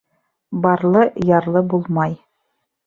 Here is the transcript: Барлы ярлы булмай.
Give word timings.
Барлы 0.63 1.05
ярлы 1.31 1.65
булмай. 1.75 2.21